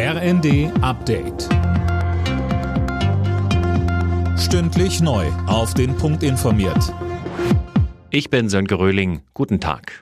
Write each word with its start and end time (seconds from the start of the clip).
RND 0.00 0.70
Update. 0.80 1.48
Stündlich 4.38 5.00
neu. 5.00 5.26
Auf 5.48 5.74
den 5.74 5.96
Punkt 5.96 6.22
informiert. 6.22 6.94
Ich 8.10 8.30
bin 8.30 8.48
Sönke 8.48 8.78
Röhling. 8.78 9.22
Guten 9.34 9.58
Tag. 9.58 9.98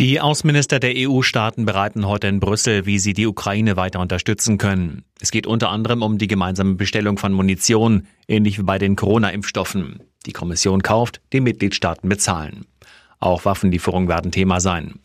Die 0.00 0.18
Außenminister 0.18 0.80
der 0.80 0.94
EU-Staaten 0.96 1.66
bereiten 1.66 2.06
heute 2.06 2.28
in 2.28 2.40
Brüssel, 2.40 2.86
wie 2.86 2.98
sie 2.98 3.12
die 3.12 3.26
Ukraine 3.26 3.76
weiter 3.76 4.00
unterstützen 4.00 4.56
können. 4.56 5.04
Es 5.20 5.30
geht 5.30 5.46
unter 5.46 5.68
anderem 5.68 6.00
um 6.00 6.16
die 6.16 6.26
gemeinsame 6.26 6.76
Bestellung 6.76 7.18
von 7.18 7.34
Munition, 7.34 8.06
ähnlich 8.28 8.58
wie 8.58 8.62
bei 8.62 8.78
den 8.78 8.96
Corona-Impfstoffen. 8.96 10.00
Die 10.24 10.32
Kommission 10.32 10.82
kauft, 10.82 11.20
die 11.34 11.42
Mitgliedstaaten 11.42 12.08
bezahlen. 12.08 12.64
Auch 13.20 13.44
Waffenlieferungen 13.44 14.08
werden 14.08 14.32
Thema 14.32 14.58
sein. 14.60 15.00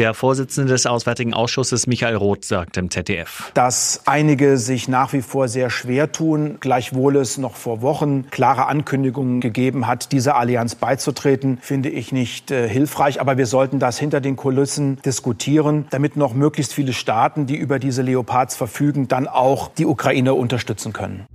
Der 0.00 0.14
Vorsitzende 0.14 0.72
des 0.72 0.86
Auswärtigen 0.86 1.34
Ausschusses 1.34 1.86
Michael 1.86 2.16
Roth 2.16 2.46
sagt 2.46 2.78
im 2.78 2.90
ZDF, 2.90 3.50
dass 3.52 4.00
einige 4.06 4.56
sich 4.56 4.88
nach 4.88 5.12
wie 5.12 5.20
vor 5.20 5.46
sehr 5.46 5.68
schwer 5.68 6.10
tun, 6.10 6.56
gleichwohl 6.58 7.16
es 7.16 7.36
noch 7.36 7.54
vor 7.54 7.82
Wochen 7.82 8.24
klare 8.30 8.66
Ankündigungen 8.66 9.42
gegeben 9.42 9.86
hat, 9.86 10.12
dieser 10.12 10.36
Allianz 10.36 10.74
beizutreten, 10.74 11.58
finde 11.60 11.90
ich 11.90 12.12
nicht 12.12 12.50
äh, 12.50 12.66
hilfreich. 12.66 13.20
Aber 13.20 13.36
wir 13.36 13.44
sollten 13.44 13.78
das 13.78 13.98
hinter 13.98 14.22
den 14.22 14.36
Kulissen 14.36 14.96
diskutieren, 15.04 15.84
damit 15.90 16.16
noch 16.16 16.32
möglichst 16.32 16.72
viele 16.72 16.94
Staaten, 16.94 17.44
die 17.44 17.56
über 17.56 17.78
diese 17.78 18.00
Leopards 18.00 18.56
verfügen, 18.56 19.06
dann 19.06 19.28
auch 19.28 19.68
die 19.68 19.84
Ukraine 19.84 20.32
unterstützen 20.32 20.94
können. 20.94 21.26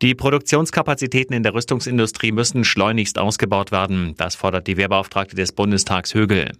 Die 0.00 0.14
Produktionskapazitäten 0.14 1.34
in 1.34 1.42
der 1.42 1.54
Rüstungsindustrie 1.54 2.30
müssen 2.30 2.62
schleunigst 2.62 3.18
ausgebaut 3.18 3.72
werden. 3.72 4.14
Das 4.16 4.36
fordert 4.36 4.68
die 4.68 4.76
Wehrbeauftragte 4.76 5.34
des 5.34 5.50
Bundestags 5.50 6.14
Högel. 6.14 6.52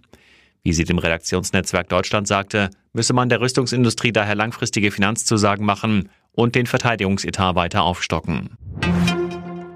Wie 0.65 0.73
sie 0.73 0.83
dem 0.83 0.97
Redaktionsnetzwerk 0.97 1.89
Deutschland 1.89 2.27
sagte, 2.27 2.71
müsse 2.91 3.13
man 3.13 3.29
der 3.29 3.39
Rüstungsindustrie 3.39 4.11
daher 4.11 4.33
langfristige 4.33 4.89
Finanzzusagen 4.89 5.63
machen 5.63 6.09
und 6.31 6.55
den 6.55 6.65
Verteidigungsetat 6.65 7.55
weiter 7.55 7.83
aufstocken. 7.83 8.57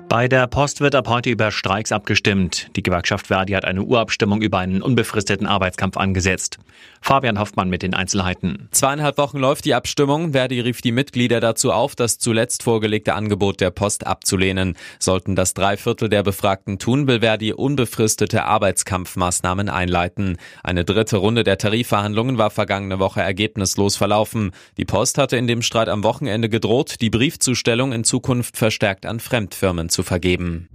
Bei 0.09 0.27
der 0.27 0.47
Post 0.47 0.81
wird 0.81 0.95
ab 0.95 1.07
heute 1.07 1.29
über 1.29 1.51
Streiks 1.51 1.91
abgestimmt. 1.91 2.71
Die 2.75 2.81
Gewerkschaft 2.81 3.27
Verdi 3.27 3.53
hat 3.53 3.63
eine 3.63 3.83
Urabstimmung 3.83 4.41
über 4.41 4.57
einen 4.57 4.81
unbefristeten 4.81 5.45
Arbeitskampf 5.45 5.97
angesetzt. 5.97 6.57
Fabian 6.99 7.39
Hoffmann 7.39 7.69
mit 7.69 7.83
den 7.83 7.93
Einzelheiten. 7.93 8.69
Zweieinhalb 8.71 9.19
Wochen 9.19 9.37
läuft 9.37 9.65
die 9.65 9.75
Abstimmung. 9.75 10.31
Verdi 10.31 10.61
rief 10.61 10.81
die 10.81 10.91
Mitglieder 10.91 11.39
dazu 11.39 11.71
auf, 11.71 11.95
das 11.95 12.17
zuletzt 12.17 12.63
vorgelegte 12.63 13.13
Angebot 13.13 13.61
der 13.61 13.69
Post 13.69 14.07
abzulehnen. 14.07 14.75
Sollten 14.97 15.35
das 15.35 15.53
Dreiviertel 15.53 16.09
der 16.09 16.23
Befragten 16.23 16.79
tun, 16.79 17.05
will 17.07 17.19
Verdi 17.19 17.53
unbefristete 17.53 18.45
Arbeitskampfmaßnahmen 18.45 19.69
einleiten. 19.69 20.37
Eine 20.63 20.85
dritte 20.85 21.17
Runde 21.17 21.43
der 21.43 21.59
Tarifverhandlungen 21.59 22.39
war 22.39 22.49
vergangene 22.49 22.97
Woche 22.97 23.21
ergebnislos 23.21 23.95
verlaufen. 23.95 24.53
Die 24.77 24.85
Post 24.85 25.19
hatte 25.19 25.37
in 25.37 25.45
dem 25.45 25.61
Streit 25.61 25.87
am 25.87 26.03
Wochenende 26.03 26.49
gedroht, 26.49 26.95
die 26.99 27.11
Briefzustellung 27.11 27.93
in 27.93 28.03
Zukunft 28.03 28.57
verstärkt 28.57 29.05
an 29.05 29.19
Fremdfirmen 29.19 29.89
zu 29.89 29.98
zu 29.99 30.03
vergeben. 30.03 30.69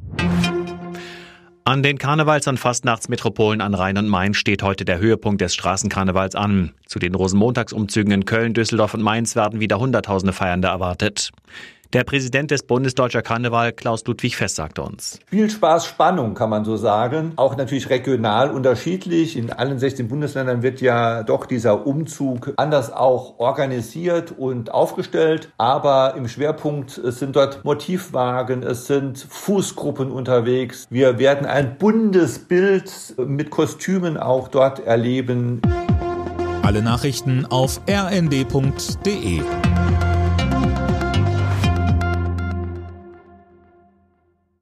An 1.64 1.82
den 1.82 1.96
Karnevals- 1.96 2.46
und 2.46 2.58
Fastnachtsmetropolen 2.58 3.62
an 3.62 3.72
Rhein 3.72 3.96
und 3.96 4.06
Main 4.06 4.34
steht 4.34 4.62
heute 4.62 4.84
der 4.84 4.98
Höhepunkt 4.98 5.40
des 5.40 5.54
Straßenkarnevals 5.54 6.34
an. 6.34 6.72
Zu 6.86 6.98
den 6.98 7.14
Rosenmontagsumzügen 7.14 8.12
in 8.12 8.26
Köln, 8.26 8.52
Düsseldorf 8.52 8.92
und 8.92 9.00
Mainz 9.00 9.34
werden 9.34 9.60
wieder 9.60 9.80
Hunderttausende 9.80 10.34
Feiernde 10.34 10.68
erwartet. 10.68 11.30
Der 11.94 12.02
Präsident 12.02 12.50
des 12.50 12.64
Bundesdeutscher 12.64 13.22
Karneval, 13.22 13.72
Klaus 13.72 14.04
Ludwig 14.04 14.34
Fest, 14.34 14.56
sagte 14.56 14.82
uns. 14.82 15.20
Spielspaß, 15.28 15.86
Spannung 15.86 16.34
kann 16.34 16.50
man 16.50 16.64
so 16.64 16.76
sagen. 16.76 17.34
Auch 17.36 17.56
natürlich 17.56 17.88
regional 17.88 18.50
unterschiedlich. 18.50 19.36
In 19.36 19.52
allen 19.52 19.78
16 19.78 20.08
Bundesländern 20.08 20.64
wird 20.64 20.80
ja 20.80 21.22
doch 21.22 21.46
dieser 21.46 21.86
Umzug 21.86 22.52
anders 22.56 22.92
auch 22.92 23.38
organisiert 23.38 24.34
und 24.36 24.74
aufgestellt. 24.74 25.52
Aber 25.56 26.14
im 26.16 26.26
Schwerpunkt 26.26 26.98
es 26.98 27.20
sind 27.20 27.36
dort 27.36 27.64
Motivwagen, 27.64 28.64
es 28.64 28.88
sind 28.88 29.24
Fußgruppen 29.30 30.10
unterwegs. 30.10 30.88
Wir 30.90 31.20
werden 31.20 31.46
ein 31.46 31.78
buntes 31.78 32.40
Bild 32.40 32.90
mit 33.18 33.50
Kostümen 33.50 34.16
auch 34.16 34.48
dort 34.48 34.80
erleben. 34.80 35.62
Alle 36.62 36.82
Nachrichten 36.82 37.46
auf 37.46 37.80
rnd.de 37.88 39.42